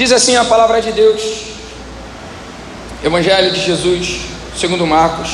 [0.00, 1.20] Diz assim a palavra de Deus,
[3.04, 4.22] Evangelho de Jesus,
[4.58, 5.28] segundo Marcos,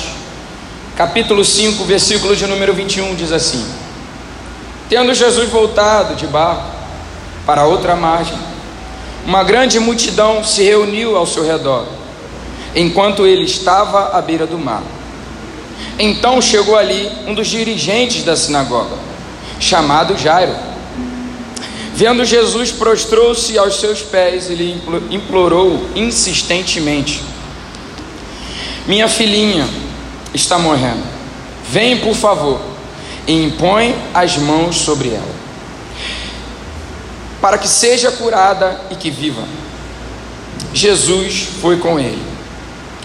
[0.97, 3.65] capítulo 5, versículo de número 21, diz assim:
[4.89, 6.65] Tendo Jesus voltado de barco
[7.47, 8.37] para outra margem,
[9.25, 11.87] uma grande multidão se reuniu ao seu redor,
[12.75, 14.83] enquanto ele estava à beira do mar.
[15.97, 18.97] Então chegou ali um dos dirigentes da sinagoga,
[19.61, 20.57] chamado Jairo.
[21.97, 27.23] Vendo Jesus, prostrou-se aos seus pés e lhe implorou insistentemente:
[28.87, 29.67] Minha filhinha
[30.35, 31.03] está morrendo.
[31.71, 32.61] Vem, por favor,
[33.27, 35.35] e impõe as mãos sobre ela,
[37.41, 39.45] para que seja curada e que viva.
[40.75, 42.23] Jesus foi com ele.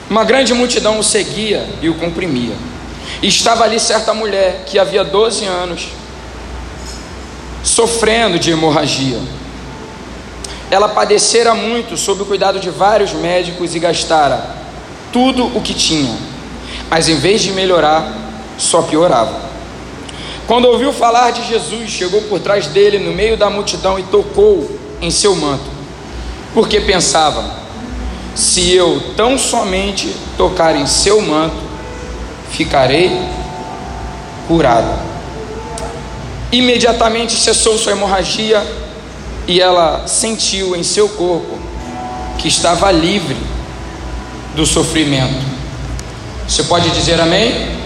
[0.10, 2.58] Uma grande multidão o seguia e o comprimia.
[3.22, 5.88] E estava ali certa mulher que havia 12 anos
[7.64, 9.20] sofrendo de hemorragia.
[10.70, 14.62] Ela padecera muito sob o cuidado de vários médicos e gastara
[15.12, 16.16] tudo o que tinha,
[16.90, 18.14] mas em vez de melhorar,
[18.58, 19.52] só piorava.
[20.48, 24.80] Quando ouviu falar de Jesus, chegou por trás dele no meio da multidão e tocou
[25.02, 25.66] em seu manto,
[26.54, 27.44] porque pensava:
[28.36, 31.56] se eu tão somente tocar em seu manto,
[32.52, 33.12] ficarei
[34.48, 35.11] curado.
[36.52, 38.62] Imediatamente cessou sua hemorragia
[39.48, 41.58] e ela sentiu em seu corpo
[42.38, 43.38] que estava livre
[44.56, 45.46] do sofrimento.
[46.48, 47.80] Você pode dizer amém?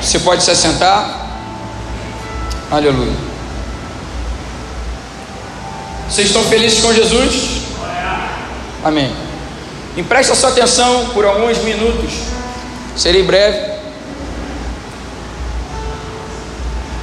[0.00, 1.26] Você pode se assentar?
[2.70, 3.12] Aleluia.
[6.08, 7.62] Vocês estão felizes com Jesus?
[8.82, 9.12] Amém.
[9.96, 12.12] Empresta sua atenção por alguns minutos.
[12.96, 13.75] Serei breve.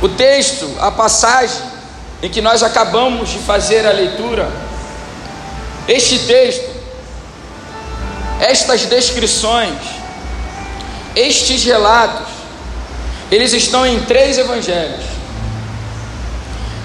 [0.03, 1.61] O texto, a passagem
[2.21, 4.51] em que nós acabamos de fazer a leitura,
[5.87, 6.69] este texto,
[8.41, 9.77] estas descrições,
[11.15, 12.27] estes relatos,
[13.31, 15.05] eles estão em três evangelhos.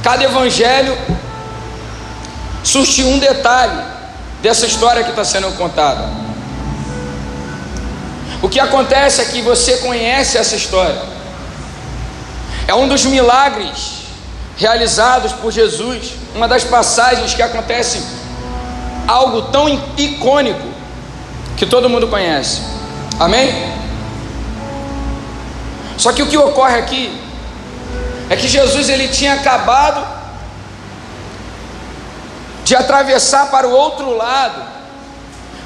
[0.00, 0.96] Cada evangelho
[2.62, 3.82] surte um detalhe
[4.40, 6.08] dessa história que está sendo contada.
[8.40, 11.17] O que acontece é que você conhece essa história.
[12.68, 14.02] É um dos milagres
[14.58, 18.02] realizados por Jesus, uma das passagens que acontece
[19.06, 20.68] algo tão icônico
[21.56, 22.60] que todo mundo conhece.
[23.18, 23.50] Amém?
[25.96, 27.20] Só que o que ocorre aqui
[28.28, 30.06] é que Jesus ele tinha acabado
[32.64, 34.62] de atravessar para o outro lado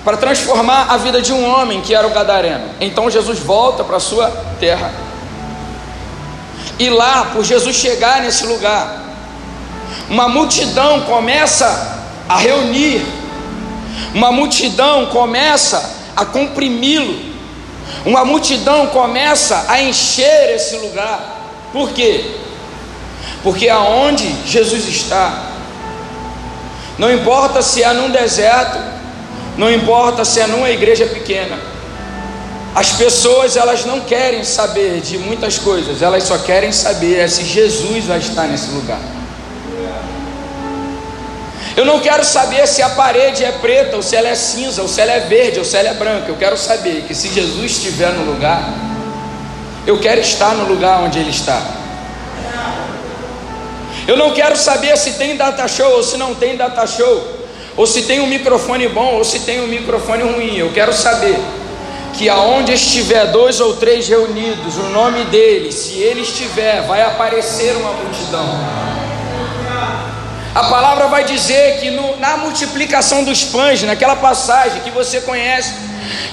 [0.05, 2.65] para transformar a vida de um homem que era o gadareno.
[2.81, 4.31] Então Jesus volta para sua
[4.61, 4.93] terra.
[6.79, 9.03] E lá, por Jesus chegar nesse lugar,
[10.09, 13.05] uma multidão começa a reunir,
[14.15, 17.33] uma multidão começa a comprimi-lo,
[18.05, 21.41] uma multidão começa a encher esse lugar.
[21.73, 22.25] Por quê?
[23.43, 25.51] Porque aonde Jesus está,
[26.99, 28.79] não importa se é num deserto,
[29.57, 31.59] não importa se é numa igreja pequena,
[32.75, 37.45] as pessoas elas não querem saber de muitas coisas, elas só querem saber é se
[37.45, 39.01] Jesus vai estar nesse lugar.
[41.77, 44.89] Eu não quero saber se a parede é preta, ou se ela é cinza, ou
[44.89, 46.29] se ela é verde, ou se ela é branca.
[46.29, 48.75] Eu quero saber que se Jesus estiver no lugar,
[49.87, 51.63] eu quero estar no lugar onde Ele está.
[54.07, 57.39] Eu não quero saber se tem data show ou se não tem data show,
[57.77, 60.57] ou se tem um microfone bom ou se tem um microfone ruim.
[60.57, 61.39] Eu quero saber
[62.13, 67.75] que aonde estiver dois ou três reunidos, o nome dele, se ele estiver, vai aparecer
[67.77, 68.47] uma multidão.
[70.55, 75.75] A palavra vai dizer que no, na multiplicação dos pães, naquela passagem que você conhece,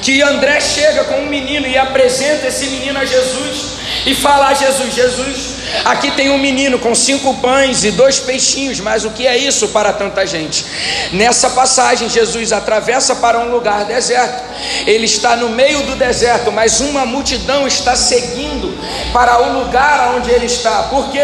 [0.01, 4.53] que André chega com um menino e apresenta esse menino a Jesus e fala a
[4.53, 9.27] Jesus: Jesus, Aqui tem um menino com cinco pães e dois peixinhos, mas o que
[9.27, 10.65] é isso para tanta gente?
[11.11, 14.43] Nessa passagem, Jesus atravessa para um lugar deserto.
[14.85, 18.77] Ele está no meio do deserto, mas uma multidão está seguindo
[19.13, 20.83] para o lugar onde ele está.
[20.83, 21.21] Porque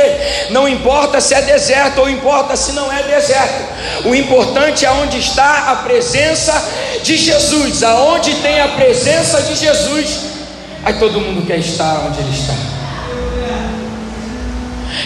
[0.51, 3.65] não importa se é deserto ou importa se não é deserto.
[4.05, 6.53] O importante é onde está a presença
[7.01, 7.83] de Jesus.
[7.83, 10.35] Aonde tem a presença de Jesus,
[10.85, 12.53] aí todo mundo quer estar onde ele está.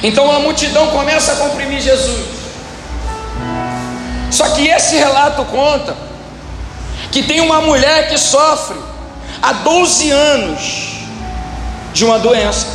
[0.03, 2.27] Então a multidão começa a comprimir Jesus.
[4.29, 5.95] Só que esse relato conta
[7.11, 8.77] que tem uma mulher que sofre
[9.41, 10.89] há 12 anos
[11.93, 12.67] de uma doença.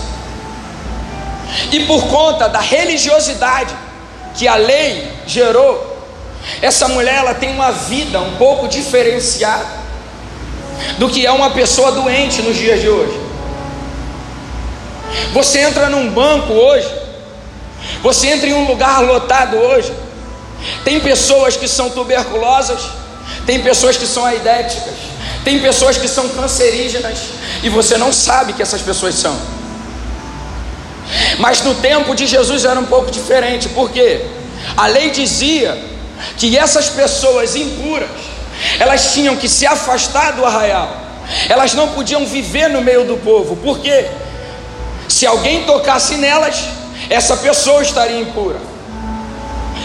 [1.70, 3.74] E por conta da religiosidade
[4.34, 5.94] que a lei gerou,
[6.60, 9.83] essa mulher ela tem uma vida um pouco diferenciada
[10.98, 13.20] do que é uma pessoa doente nos dias de hoje.
[15.32, 16.88] Você entra num banco hoje,
[18.02, 19.92] você entra em um lugar lotado hoje,
[20.84, 22.80] tem pessoas que são tuberculosas,
[23.46, 24.94] tem pessoas que são aidéticas,
[25.44, 27.18] tem pessoas que são cancerígenas
[27.62, 29.36] e você não sabe que essas pessoas são.
[31.38, 34.24] Mas no tempo de Jesus era um pouco diferente, porque
[34.76, 35.78] a lei dizia
[36.36, 38.08] que essas pessoas impuras,
[38.78, 40.96] elas tinham que se afastar do arraial,
[41.48, 44.06] elas não podiam viver no meio do povo, porque
[45.08, 46.64] se alguém tocasse nelas,
[47.08, 48.60] essa pessoa estaria impura,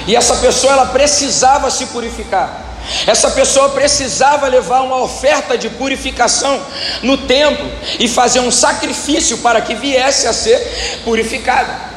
[0.08, 2.66] e essa pessoa ela precisava se purificar.
[3.06, 6.60] Essa pessoa precisava levar uma oferta de purificação
[7.04, 7.70] no templo
[8.00, 11.90] e fazer um sacrifício para que viesse a ser purificada.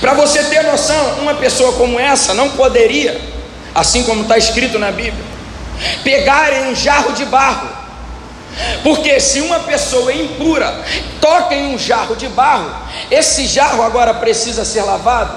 [0.00, 3.20] Para você ter noção, uma pessoa como essa não poderia,
[3.74, 5.31] assim como está escrito na Bíblia,
[6.02, 7.68] pegar em um jarro de barro.
[8.82, 10.84] Porque se uma pessoa impura
[11.20, 12.70] toca em um jarro de barro,
[13.10, 15.32] esse jarro agora precisa ser lavado?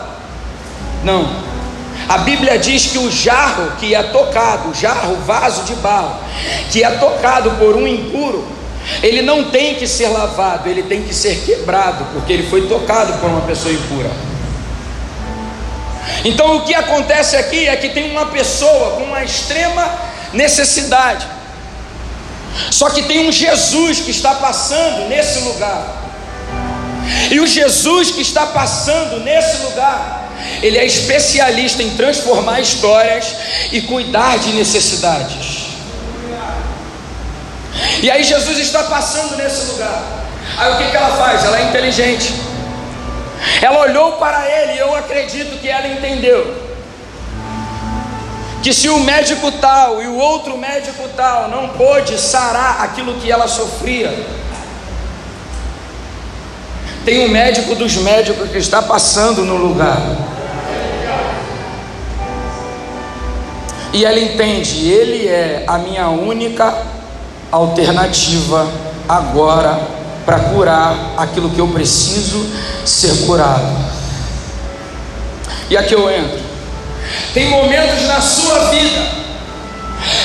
[1.04, 1.46] Não.
[2.10, 6.16] A Bíblia diz que o jarro que é tocado, o jarro, vaso de barro,
[6.72, 8.46] que é tocado por um impuro,
[9.02, 13.14] ele não tem que ser lavado, ele tem que ser quebrado, porque ele foi tocado
[13.14, 14.12] por uma pessoa impura.
[16.24, 19.90] Então o que acontece aqui é que tem uma pessoa com uma extrema
[20.34, 21.26] necessidade,
[22.72, 26.04] só que tem um Jesus que está passando nesse lugar,
[27.30, 30.30] e o Jesus que está passando nesse lugar,
[30.62, 33.26] ele é especialista em transformar histórias
[33.72, 35.66] e cuidar de necessidades.
[38.02, 40.04] E aí Jesus está passando nesse lugar.
[40.58, 41.44] Aí o que, que ela faz?
[41.44, 42.34] Ela é inteligente.
[43.62, 46.65] Ela olhou para ele e eu acredito que ela entendeu.
[48.66, 53.32] Que se o médico tal e o outro médico tal não pôde sarar aquilo que
[53.32, 54.12] ela sofria,
[57.06, 60.02] tem um médico dos médicos que está passando no lugar.
[63.94, 66.76] E ela entende, ele é a minha única
[67.52, 68.68] alternativa
[69.08, 69.80] agora
[70.26, 72.44] para curar aquilo que eu preciso
[72.84, 73.78] ser curado.
[75.70, 76.45] E aqui eu entro.
[77.34, 79.26] Tem momentos na sua vida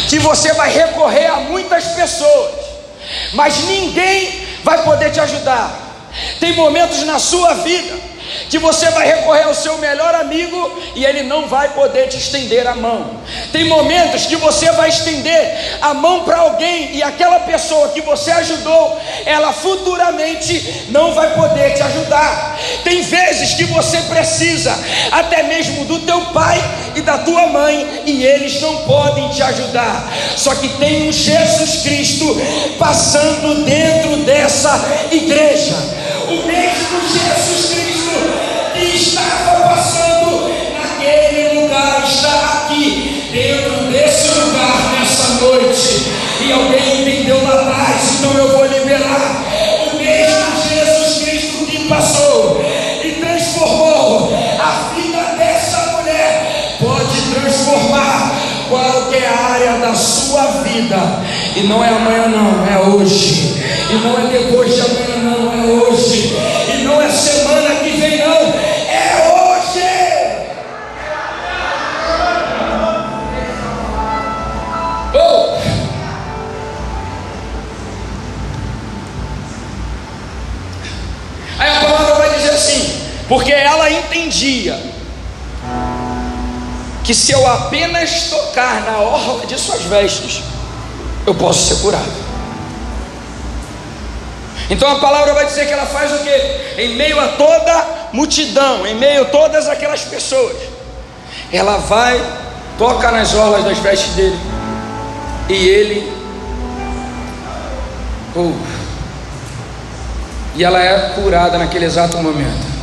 [0.08, 2.54] que você vai recorrer a muitas pessoas,
[3.32, 5.70] mas ninguém vai poder te ajudar.
[6.38, 8.09] Tem momentos na sua vida
[8.50, 12.66] que você vai recorrer ao seu melhor amigo e ele não vai poder te estender
[12.66, 13.12] a mão.
[13.52, 18.32] Tem momentos que você vai estender a mão para alguém e aquela pessoa que você
[18.32, 22.58] ajudou, ela futuramente não vai poder te ajudar.
[22.82, 24.76] Tem vezes que você precisa
[25.12, 26.58] até mesmo do teu pai
[26.96, 30.12] e da tua mãe e eles não podem te ajudar.
[30.36, 32.26] Só que tem um Jesus Cristo
[32.80, 34.74] passando dentro dessa
[35.12, 35.76] igreja.
[36.26, 37.89] O mesmo Jesus Cristo
[42.10, 46.12] está aqui, dentro desse lugar, nessa noite.
[46.40, 49.44] E alguém entendeu lá atrás, então eu vou liberar
[49.92, 52.64] o mesmo Jesus Cristo que passou
[53.04, 58.34] e transformou a vida dessa mulher, pode transformar
[58.68, 60.96] qualquer área da sua vida.
[61.54, 63.60] E não é amanhã, não, é hoje.
[63.90, 64.79] E não é depois de
[84.40, 84.80] entendia
[87.04, 90.42] que se eu apenas tocar na orla de suas vestes,
[91.26, 92.30] eu posso ser curado.
[94.70, 96.80] Então a palavra vai dizer que ela faz o que?
[96.80, 100.56] Em meio a toda multidão, em meio a todas aquelas pessoas,
[101.52, 102.20] ela vai,
[102.78, 104.38] toca nas orlas das vestes dele,
[105.48, 106.12] e ele,
[108.36, 108.56] uh,
[110.54, 112.79] e ela é curada naquele exato momento.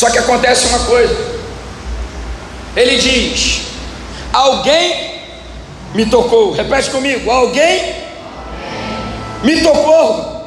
[0.00, 1.14] Só que acontece uma coisa.
[2.74, 3.60] Ele diz:
[4.32, 5.20] Alguém
[5.92, 6.52] me tocou.
[6.52, 7.96] Repete comigo: Alguém
[9.42, 10.40] me tocou.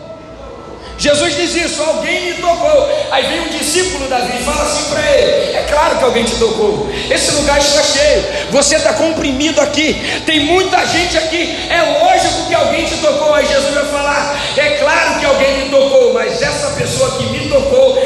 [0.98, 2.89] Jesus diz isso: Alguém me tocou.
[3.12, 6.36] Aí vem um discípulo Davi e fala assim para ele: É claro que alguém te
[6.36, 6.89] tocou.
[7.12, 8.24] Esse lugar está cheio.
[8.50, 10.01] Você está comprimido aqui.
[10.25, 11.67] Tem muita gente aqui.
[11.69, 13.36] É lógico que alguém te tocou.
[13.36, 16.13] Aí Jesus vai falar: É claro que alguém me tocou.
[16.13, 17.98] Mas essa pessoa que me tocou,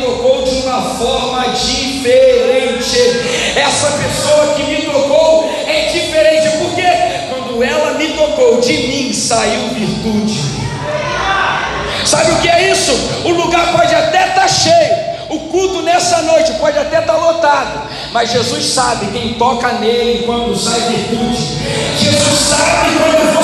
[0.00, 2.98] tocou de uma forma diferente.
[3.56, 6.82] Essa pessoa que me tocou é diferente, porque
[7.28, 10.40] quando ela me tocou, de mim saiu virtude.
[12.04, 12.92] Sabe o que é isso?
[13.24, 14.96] O lugar pode até estar tá cheio,
[15.28, 20.22] o culto nessa noite pode até estar tá lotado, mas Jesus sabe quem toca nele
[20.24, 21.58] quando sai virtude.
[21.98, 23.35] Jesus sabe quando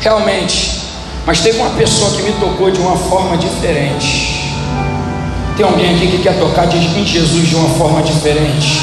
[0.00, 0.80] realmente.
[1.24, 4.50] Mas teve uma pessoa que me tocou de uma forma diferente.
[5.56, 8.80] Tem alguém aqui que quer tocar em Jesus de uma forma diferente.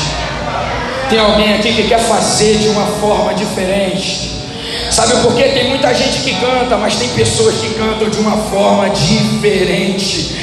[1.09, 4.38] Tem alguém aqui que quer fazer de uma forma diferente.
[4.91, 5.43] Sabe por quê?
[5.43, 10.36] Tem muita gente que canta, mas tem pessoas que cantam de uma forma diferente.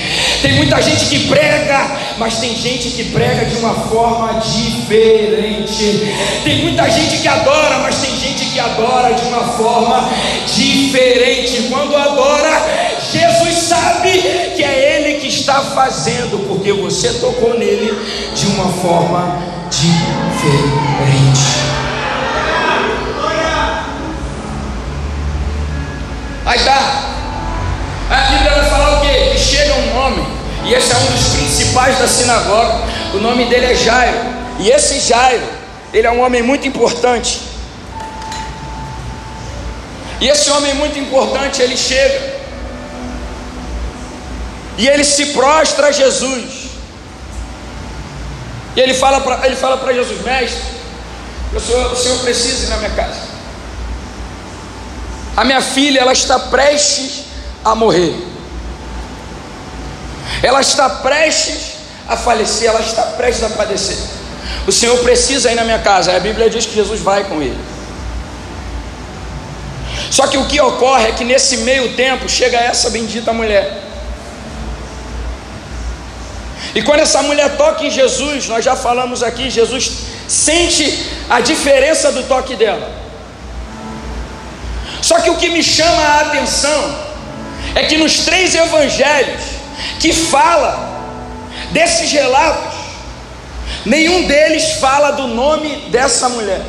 [0.43, 6.13] Tem muita gente que prega, mas tem gente que prega de uma forma diferente.
[6.45, 10.09] Tem muita gente que adora, mas tem gente que adora de uma forma
[15.85, 17.93] fazendo, porque você tocou nele
[18.35, 19.39] de uma forma
[19.71, 21.41] diferente.
[26.47, 27.03] Aí tá.
[28.11, 29.31] A Bíblia vai falar o quê?
[29.33, 30.27] Que chega um homem,
[30.65, 32.85] e esse é um dos principais da sinagoga.
[33.13, 34.19] O nome dele é Jairo.
[34.61, 35.47] E esse Jairo,
[35.93, 37.43] ele é um homem muito importante.
[40.19, 42.34] E esse homem muito importante, ele chega.
[44.77, 46.71] E ele se prostra a Jesus.
[48.77, 50.63] E ele fala para ele fala para Jesus, mestre,
[51.55, 53.21] o senhor, o senhor precisa ir na minha casa.
[55.37, 57.25] A minha filha, ela está prestes
[57.65, 58.15] a morrer.
[60.43, 61.75] Ela está prestes
[62.09, 63.97] a falecer, ela está prestes a padecer.
[64.67, 66.15] O Senhor precisa ir na minha casa.
[66.15, 67.59] A Bíblia diz que Jesus vai com ele.
[70.11, 73.84] Só que o que ocorre é que nesse meio tempo chega essa bendita mulher.
[76.75, 79.93] E quando essa mulher toca em Jesus, nós já falamos aqui, Jesus
[80.27, 82.91] sente a diferença do toque dela.
[85.01, 86.99] Só que o que me chama a atenção
[87.75, 89.43] é que nos três evangelhos
[90.01, 90.93] que fala
[91.71, 92.75] desses relatos,
[93.85, 96.63] nenhum deles fala do nome dessa mulher.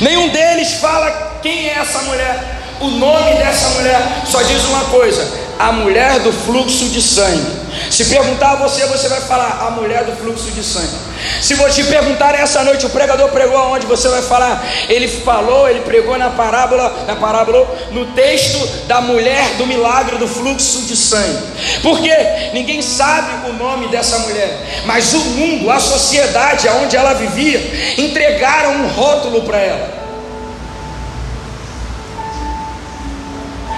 [0.00, 2.56] Nenhum deles fala quem é essa mulher.
[2.80, 7.66] O nome dessa mulher só diz uma coisa: a mulher do fluxo de sangue.
[7.90, 11.06] Se perguntar a você, você vai falar a mulher do fluxo de sangue.
[11.40, 13.86] Se você perguntar essa noite, o pregador pregou aonde?
[13.86, 19.54] Você vai falar, ele falou, ele pregou na parábola, na parábola, no texto da mulher
[19.56, 21.42] do milagre do fluxo de sangue.
[21.82, 22.10] Porque
[22.52, 27.60] ninguém sabe o nome dessa mulher, mas o mundo, a sociedade aonde ela vivia,
[27.98, 30.05] entregaram um rótulo para ela.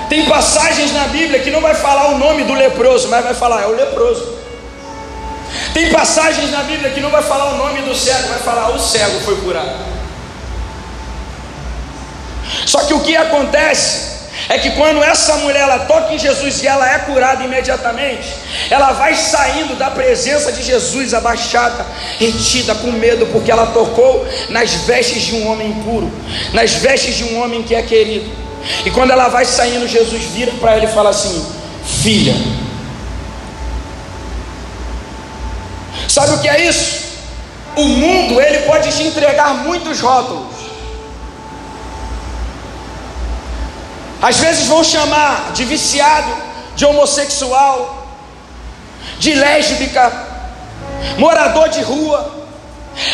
[0.08, 3.62] Tem passagens na Bíblia que não vai falar o nome do leproso, mas vai falar,
[3.62, 4.38] é o leproso.
[5.74, 8.78] Tem passagens na Bíblia que não vai falar o nome do cego, vai falar, o
[8.78, 9.98] cego foi curado.
[12.66, 16.66] Só que o que acontece é que quando essa mulher ela toca em Jesus e
[16.66, 18.28] ela é curada imediatamente,
[18.70, 21.84] ela vai saindo da presença de Jesus abaixada,
[22.18, 26.10] retida com medo, porque ela tocou nas vestes de um homem puro,
[26.52, 28.47] nas vestes de um homem que é querido.
[28.84, 31.44] E quando ela vai saindo, Jesus vira para ela e fala assim:
[32.02, 32.34] Filha,
[36.08, 37.08] sabe o que é isso?
[37.76, 40.58] O mundo ele pode te entregar muitos rótulos.
[44.20, 46.32] Às vezes vão chamar de viciado,
[46.74, 48.08] de homossexual,
[49.18, 50.12] de lésbica,
[51.18, 52.36] morador de rua.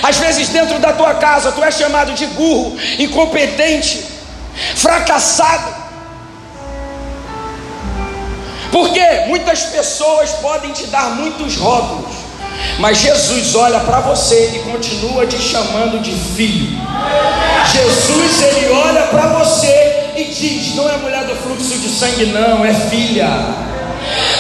[0.03, 4.14] Às vezes dentro da tua casa tu é chamado de burro, incompetente,
[4.77, 5.85] fracassado.
[8.71, 12.13] Porque muitas pessoas podem te dar muitos rótulos,
[12.79, 16.81] mas Jesus olha para você e continua te chamando de filho.
[17.73, 22.65] Jesus ele olha para você e diz: não é mulher do fluxo de sangue, não,
[22.65, 23.29] é filha.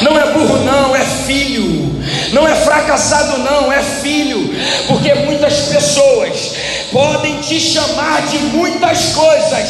[0.02, 1.94] Não é burro, não, é filho.
[2.32, 4.54] Não é fracassado, não, é filho.
[4.88, 6.54] Porque muitas pessoas
[6.92, 9.68] podem te chamar de muitas coisas,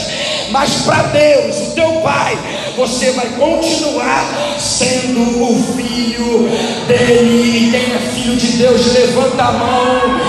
[0.51, 2.39] mas para Deus, o teu Pai,
[2.77, 4.25] você vai continuar
[4.59, 6.49] sendo o filho
[6.87, 7.71] dele.
[7.71, 10.21] Quem é filho de Deus, levanta a mão.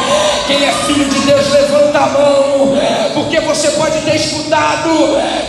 [0.48, 2.78] Quem é filho de Deus, levanta a mão,
[3.16, 4.90] porque você pode ter escutado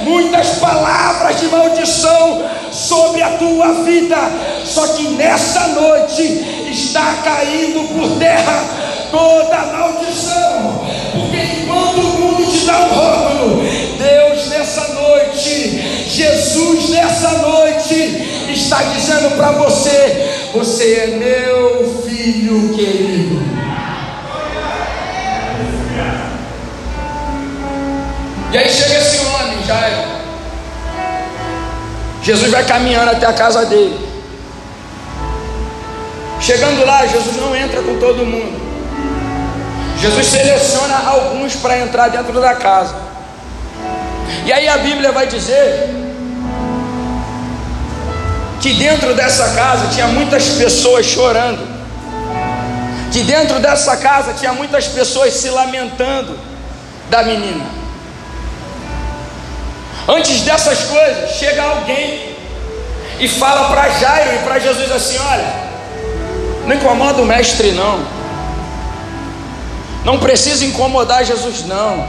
[0.02, 2.42] muitas palavras de maldição
[2.72, 4.16] sobre a tua vida,
[4.64, 8.64] só que nessa noite está caindo por terra
[9.10, 13.65] toda a maldição, porque enquanto o mundo te dá um rótulo,
[16.96, 17.94] nessa noite,
[18.52, 23.42] está dizendo para você: você é meu filho querido.
[28.52, 30.16] E aí chega esse homem, Jairo.
[32.22, 34.06] Jesus vai caminhando até a casa dele.
[36.40, 38.66] Chegando lá, Jesus não entra com todo mundo.
[40.00, 42.94] Jesus seleciona alguns para entrar dentro da casa.
[44.44, 46.05] E aí a Bíblia vai dizer
[48.66, 51.64] que dentro dessa casa tinha muitas pessoas chorando.
[53.12, 56.36] Que dentro dessa casa tinha muitas pessoas se lamentando
[57.08, 57.64] da menina.
[60.08, 62.34] Antes dessas coisas, chega alguém
[63.20, 65.54] e fala para Jairo e para Jesus assim: Olha,
[66.66, 68.04] não incomoda o mestre, não.
[70.04, 72.04] Não precisa incomodar Jesus, não.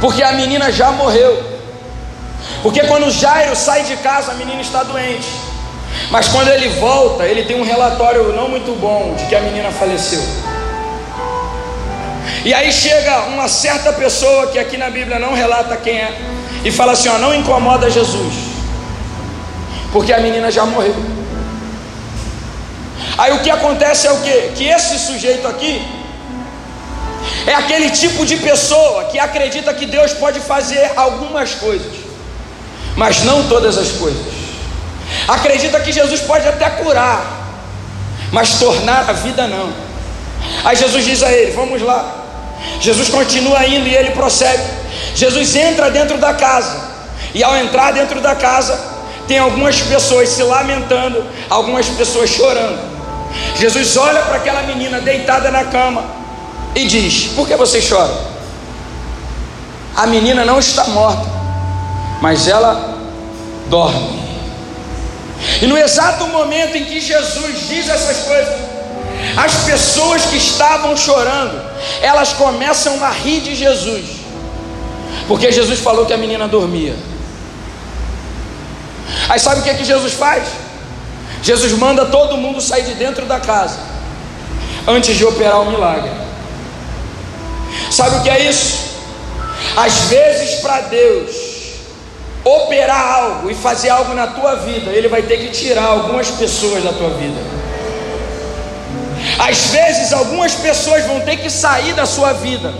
[0.00, 1.53] Porque a menina já morreu.
[2.64, 5.28] Porque quando Jairo sai de casa, a menina está doente.
[6.10, 9.70] Mas quando ele volta, ele tem um relatório não muito bom de que a menina
[9.70, 10.22] faleceu.
[12.42, 16.18] E aí chega uma certa pessoa que aqui na Bíblia não relata quem é
[16.64, 18.32] e fala assim: ó, não incomoda Jesus,
[19.92, 20.96] porque a menina já morreu.
[23.18, 24.52] Aí o que acontece é o que?
[24.56, 25.86] Que esse sujeito aqui
[27.46, 32.03] é aquele tipo de pessoa que acredita que Deus pode fazer algumas coisas,
[32.96, 34.22] mas não todas as coisas.
[35.28, 37.24] Acredita que Jesus pode até curar,
[38.32, 39.72] mas tornar a vida não.
[40.64, 42.24] Aí Jesus diz a ele: Vamos lá,
[42.80, 44.62] Jesus continua indo e ele prossegue.
[45.14, 46.76] Jesus entra dentro da casa,
[47.34, 48.78] e ao entrar dentro da casa,
[49.26, 52.94] tem algumas pessoas se lamentando, algumas pessoas chorando.
[53.56, 56.04] Jesus olha para aquela menina deitada na cama
[56.74, 58.12] e diz: Por que você chora?
[59.96, 61.24] A menina não está morta,
[62.20, 62.93] mas ela
[63.68, 64.24] dorme.
[65.60, 68.54] E no exato momento em que Jesus diz essas coisas,
[69.36, 71.60] as pessoas que estavam chorando,
[72.00, 74.04] elas começam a rir de Jesus,
[75.26, 76.94] porque Jesus falou que a menina dormia.
[79.28, 80.44] Aí sabe o que é que Jesus faz?
[81.42, 83.78] Jesus manda todo mundo sair de dentro da casa
[84.86, 86.10] antes de operar o milagre.
[87.90, 88.94] Sabe o que é isso?
[89.76, 91.43] Às vezes, para Deus
[92.44, 96.84] operar algo e fazer algo na tua vida, Ele vai ter que tirar algumas pessoas
[96.84, 97.40] da tua vida.
[99.38, 102.72] Às vezes, algumas pessoas vão ter que sair da sua vida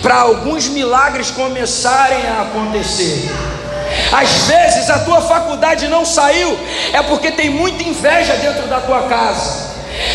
[0.00, 3.28] para alguns milagres começarem a acontecer.
[4.12, 6.58] Às vezes, a tua faculdade não saiu,
[6.92, 9.68] é porque tem muita inveja dentro da tua casa.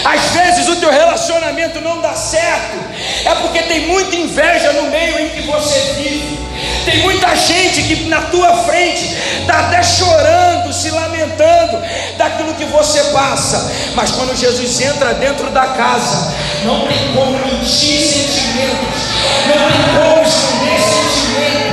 [0.06, 2.78] Às vezes o teu relacionamento não dá certo,
[3.26, 6.43] é porque tem muita inveja no meio em que você vive.
[6.86, 11.82] Tem muita gente que na tua frente está até chorando, se lamentando
[12.18, 13.72] daquilo que você passa.
[13.96, 19.04] Mas quando Jesus entra dentro da casa, não tem como mentir sentimentos,
[19.48, 21.73] não tem como esconder sentimentos,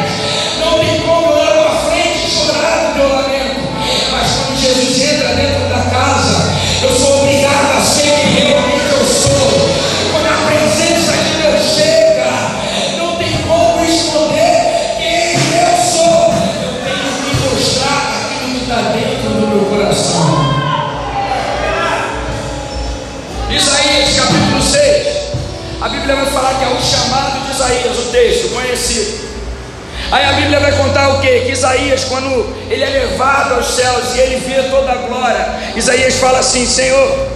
[33.90, 37.28] céus e ele vê toda a glória, Isaías fala assim: Senhor,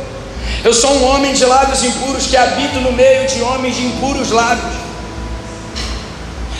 [0.62, 4.30] eu sou um homem de lábios impuros que habito no meio de homens de impuros
[4.30, 4.74] lábios.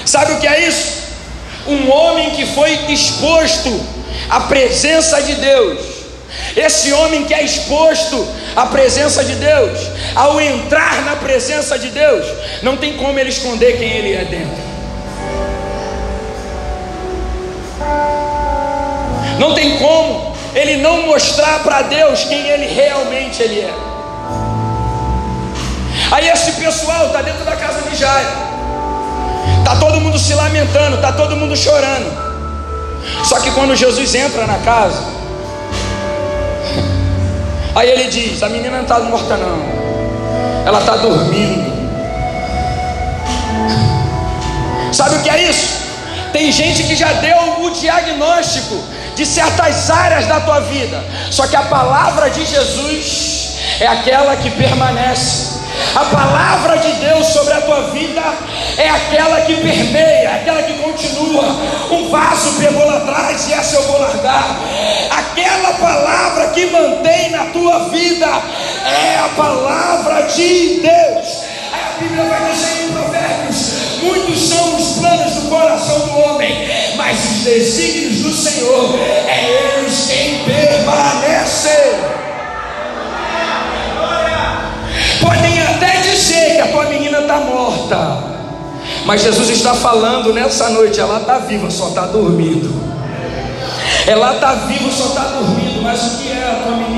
[0.05, 1.05] Sabe o que é isso?
[1.67, 3.81] Um homem que foi exposto
[4.29, 5.95] à presença de Deus.
[6.57, 8.27] Esse homem que é exposto
[8.57, 9.79] à presença de Deus,
[10.15, 12.27] ao entrar na presença de Deus,
[12.63, 14.64] não tem como ele esconder quem ele é dentro.
[19.45, 23.75] Não tem como ele não mostrar para Deus quem ele realmente ele é.
[26.11, 28.31] Aí esse pessoal está dentro da casa de Jairo.
[29.63, 32.11] Tá todo mundo se lamentando, tá todo mundo chorando.
[33.23, 35.03] Só que quando Jesus entra na casa,
[37.75, 39.59] aí ele diz: "A menina não está morta não.
[40.67, 41.75] ela está dormindo.
[44.91, 45.85] Sabe o que é isso?
[46.33, 51.57] Tem gente que já deu o diagnóstico de certas áreas da tua vida, só que
[51.57, 55.55] a palavra de Jesus é aquela que permanece.
[55.95, 58.23] A palavra de Deus sobre a tua vida
[58.79, 61.45] é aquela que permeia, é aquela que continua.
[61.91, 64.57] Um vaso pegou lá atrás e essa eu vou largar.
[65.11, 71.45] Aquela palavra que mantém na tua vida é a palavra de Deus.
[71.73, 73.73] Aí a Bíblia vai dizer em Provérbios:
[74.03, 76.69] muitos são os planos do coração do homem,
[77.05, 81.71] mas os desígnios do Senhor é eles quem permanecem.
[85.21, 88.25] Podem até dizer que a tua menina está morta,
[89.05, 92.73] mas Jesus está falando nessa noite, ela está viva, só está dormindo.
[94.07, 96.94] Ela está viva, só está dormindo, mas o que é a tua menina?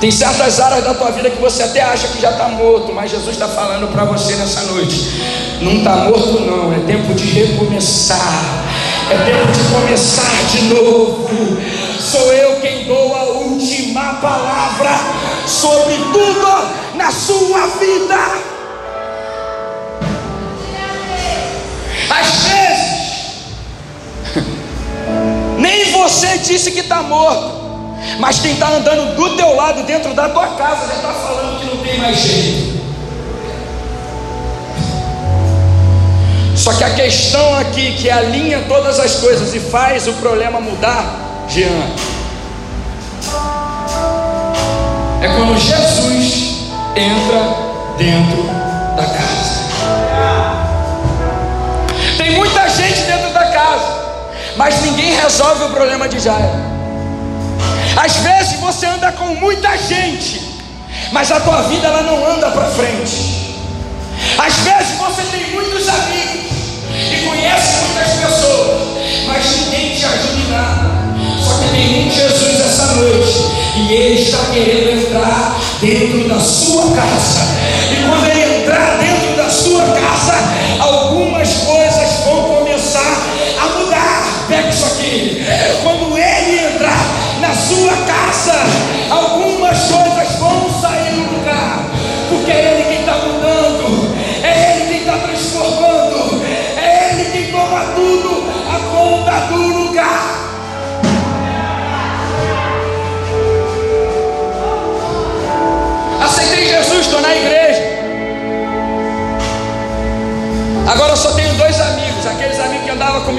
[0.00, 3.10] Tem certas áreas da tua vida que você até acha que já está morto, mas
[3.10, 5.22] Jesus está falando para você nessa noite:
[5.60, 8.64] não está morto, não, é tempo de recomeçar,
[9.10, 11.28] é tempo de começar de novo.
[12.00, 14.98] Sou eu quem dou a última palavra
[15.46, 16.48] sobre tudo
[16.94, 18.16] na sua vida.
[22.08, 22.96] Às vezes,
[25.58, 27.69] nem você disse que está morto.
[28.18, 31.66] Mas quem está andando do teu lado, dentro da tua casa, já está falando que
[31.66, 32.80] não tem mais jeito.
[36.56, 41.46] Só que a questão aqui que alinha todas as coisas e faz o problema mudar,
[41.48, 41.68] Jean,
[45.22, 48.42] é quando Jesus entra dentro
[48.94, 49.60] da casa.
[52.18, 53.86] Tem muita gente dentro da casa,
[54.56, 56.79] mas ninguém resolve o problema de Jairo.
[58.02, 60.40] Às vezes você anda com muita gente,
[61.12, 63.58] mas a tua vida ela não anda para frente.
[64.38, 66.50] Às vezes você tem muitos amigos
[67.12, 68.80] e conhece muitas pessoas,
[69.26, 70.90] mas ninguém te ajuda em nada.
[71.44, 73.38] Só que tem um Jesus essa noite
[73.76, 77.40] e ele está querendo entrar dentro da sua casa.
[77.92, 80.49] E quando ele entrar dentro da sua casa,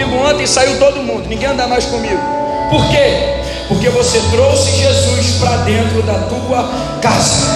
[0.03, 2.21] comigo ontem e saiu todo mundo, ninguém anda mais comigo.
[2.69, 3.41] Por quê?
[3.71, 6.69] porque você trouxe Jesus para dentro da tua
[7.01, 7.47] casa.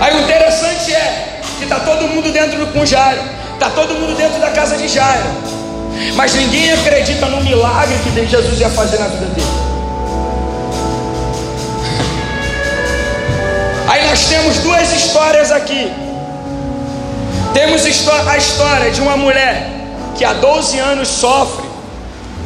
[0.00, 3.20] Aí o interessante é que está todo mundo dentro do com Jairo,
[3.52, 5.26] está todo mundo dentro da casa de Jairo,
[6.14, 9.46] mas ninguém acredita no milagre que Jesus ia fazer na vida dele.
[13.86, 15.92] Aí nós temos duas histórias aqui.
[17.52, 19.70] Temos a história de uma mulher
[20.16, 21.68] que há 12 anos sofre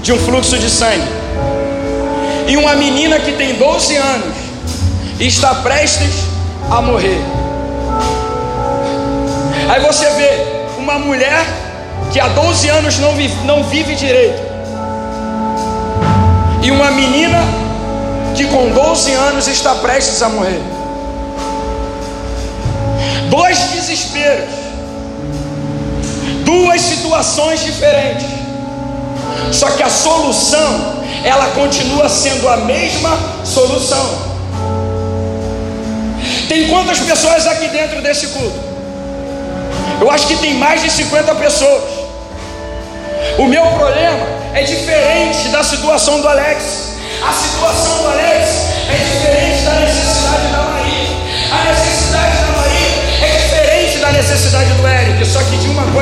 [0.02, 1.06] de um fluxo de sangue.
[2.48, 4.34] E uma menina que tem 12 anos
[5.18, 6.24] e está prestes
[6.70, 7.20] a morrer.
[9.68, 11.44] Aí você vê uma mulher
[12.12, 14.42] que há 12 anos não vive, não vive direito.
[16.62, 17.40] E uma menina
[18.36, 20.60] que com 12 anos está prestes a morrer.
[23.30, 24.65] Dois desesperos.
[26.46, 28.26] Duas situações diferentes.
[29.52, 34.06] Só que a solução, ela continua sendo a mesma solução.
[36.48, 38.58] Tem quantas pessoas aqui dentro desse culto?
[40.00, 41.82] Eu acho que tem mais de 50 pessoas.
[43.38, 46.94] O meu problema é diferente da situação do Alex.
[47.26, 48.48] A situação do Alex
[48.88, 50.45] é diferente da necessidade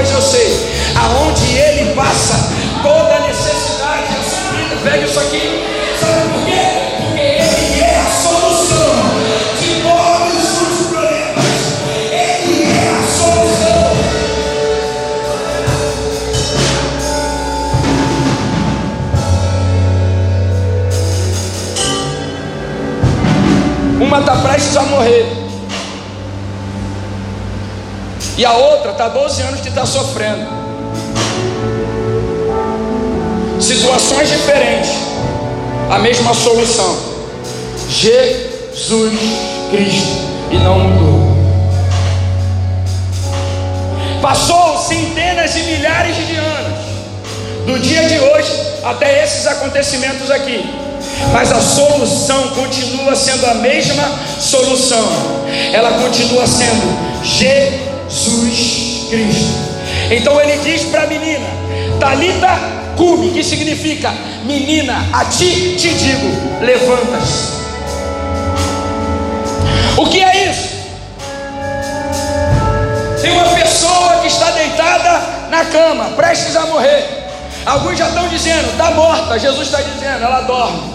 [0.05, 2.35] coisa eu sei: aonde ele passa,
[2.83, 4.77] toda necessidade é suprida.
[4.83, 5.65] Pega isso aqui.
[5.99, 6.61] Sabe por quê?
[7.01, 8.95] Porque Ele é a solução
[9.59, 11.45] de todos os problemas.
[12.13, 13.85] Ele é a solução.
[24.01, 25.45] Uma está prestes a morrer.
[28.37, 30.47] E a outra está 12 anos que está sofrendo.
[33.61, 34.91] Situações diferentes,
[35.91, 36.97] a mesma solução:
[37.91, 39.19] Jesus
[39.71, 40.09] Cristo,
[40.51, 41.35] e não mudou.
[44.23, 46.79] Passou centenas e milhares de anos,
[47.67, 48.53] do dia de hoje
[48.85, 50.65] até esses acontecimentos aqui,
[51.33, 54.05] mas a solução continua sendo a mesma
[54.41, 55.05] solução,
[55.73, 57.94] ela continua sendo Jesus
[59.11, 59.75] Cristo.
[60.11, 61.47] Então ele diz para a menina,
[61.99, 62.59] Talita
[62.97, 64.13] Cume, que significa
[64.45, 66.29] menina, a ti te digo,
[66.61, 67.55] levanta-se.
[69.97, 70.75] O que é isso?
[73.21, 77.25] Tem uma pessoa que está deitada na cama, prestes a morrer.
[77.65, 79.39] Alguns já estão dizendo, está morta.
[79.39, 80.95] Jesus está dizendo, ela dorme.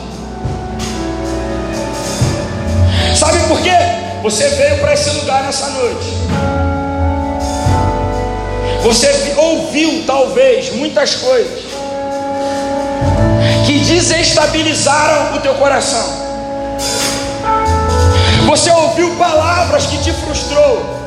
[3.15, 3.75] Sabe por quê?
[4.21, 6.05] Você veio para esse lugar nessa noite.
[8.81, 11.63] Você ouviu talvez muitas coisas
[13.65, 16.29] que desestabilizaram o teu coração.
[18.47, 20.97] Você ouviu palavras que te frustrou.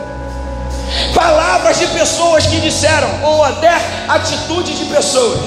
[1.14, 3.74] Palavras de pessoas que disseram, ou até
[4.06, 5.40] atitude de pessoas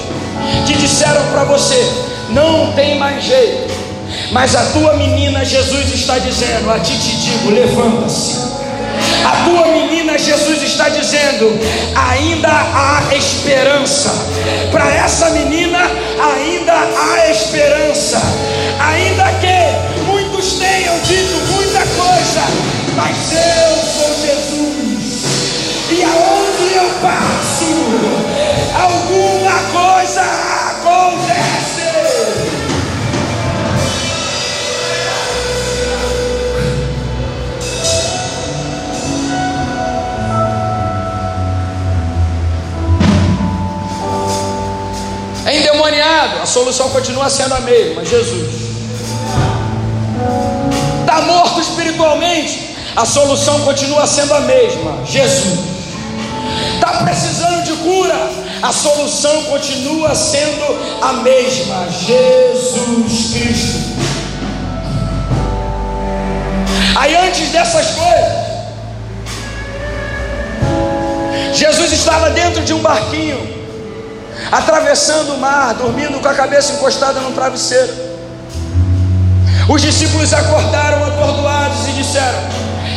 [0.66, 1.80] que disseram para você:
[2.30, 3.72] não tem mais jeito.
[4.32, 8.65] Mas a tua menina, Jesus está dizendo: a ti te digo, levanta-se.
[9.24, 11.58] A tua menina, Jesus está dizendo:
[11.94, 14.10] ainda há esperança.
[14.70, 18.20] Para essa menina, ainda há esperança.
[18.78, 22.42] Ainda que muitos tenham dito muita coisa,
[22.94, 24.86] mas eu sou Jesus.
[25.90, 27.64] E aonde eu passo,
[28.74, 30.45] alguma coisa
[46.46, 48.54] a solução continua sendo a mesma: Jesus.
[51.00, 55.58] Está morto espiritualmente, a solução continua sendo a mesma: Jesus.
[56.76, 58.30] Está precisando de cura,
[58.62, 63.96] a solução continua sendo a mesma: Jesus Cristo.
[66.94, 68.46] Aí antes dessas coisas,
[71.54, 73.55] Jesus estava dentro de um barquinho
[74.50, 77.92] atravessando o mar, dormindo com a cabeça encostada no travesseiro.
[79.68, 82.38] Os discípulos acordaram atordoados e disseram: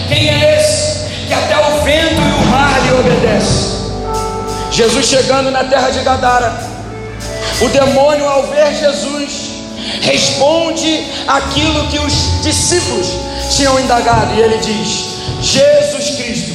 [0.08, 3.80] Quem é esse que até o vento e o mar lhe obedece?
[4.72, 6.54] Jesus chegando na terra de Gadara,
[7.62, 9.50] o demônio, ao ver Jesus,
[10.02, 13.08] responde aquilo que os discípulos
[13.50, 16.52] tinham indagado, e ele diz: Jesus Cristo,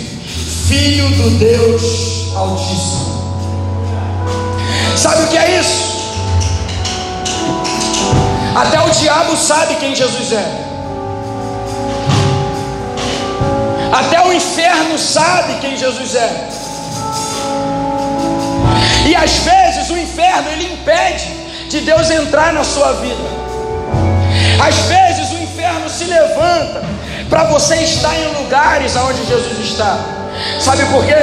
[0.68, 3.13] Filho do Deus Altíssimo.
[5.04, 6.14] Sabe o que é isso?
[8.56, 10.46] Até o diabo sabe quem Jesus é.
[13.92, 16.48] Até o inferno sabe quem Jesus é.
[19.04, 21.26] E às vezes o inferno ele impede
[21.68, 23.28] de Deus entrar na sua vida.
[24.58, 26.82] Às vezes o inferno se levanta
[27.28, 30.13] para você estar em lugares aonde Jesus está.
[30.58, 31.16] Sabe por quê?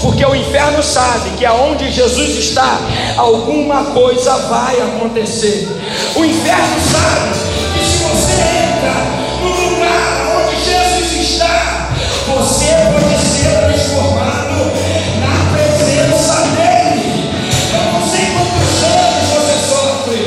[0.00, 2.78] Porque o inferno sabe que aonde Jesus está,
[3.16, 5.68] alguma coisa vai acontecer.
[6.14, 7.32] O inferno sabe
[7.72, 8.94] que se você entra
[9.40, 11.88] no lugar onde Jesus está,
[12.26, 14.72] você pode ser transformado
[15.20, 17.30] na presença dele.
[17.72, 20.20] Eu não sei quantos anos você sofre,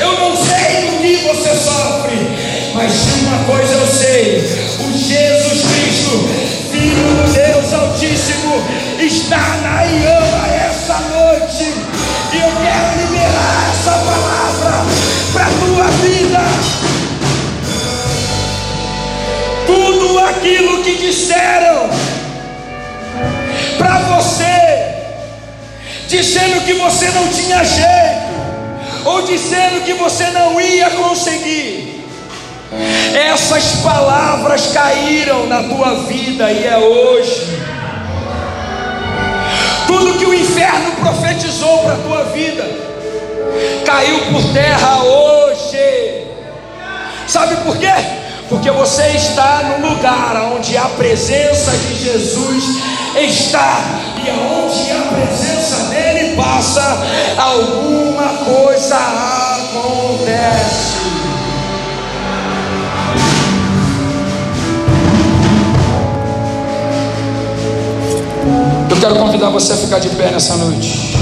[0.00, 2.18] eu não sei do que você sofre,
[2.74, 3.69] mas uma coisa
[9.30, 11.72] está na Iama essa noite.
[12.32, 14.84] E eu quero liberar essa palavra
[15.32, 16.40] para a tua vida.
[19.66, 21.88] Tudo aquilo que disseram
[23.78, 24.94] para você,
[26.08, 32.04] dizendo que você não tinha jeito, ou dizendo que você não ia conseguir
[33.14, 37.69] essas palavras caíram na tua vida e é hoje.
[40.00, 42.64] Tudo que o inferno profetizou para a tua vida
[43.84, 46.26] caiu por terra hoje.
[47.26, 47.92] Sabe por quê?
[48.48, 52.64] Porque você está no lugar onde a presença de Jesus
[53.14, 53.78] está,
[54.16, 56.98] e onde a presença dele passa,
[57.36, 60.89] alguma coisa acontece.
[68.90, 71.14] Eu quero convidar você a ficar de pé nessa noite.